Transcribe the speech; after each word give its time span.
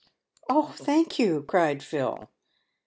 "Oh, 0.49 0.73
thank 0.77 1.19
you," 1.19 1.43
cried 1.43 1.83
Phil. 1.83 2.27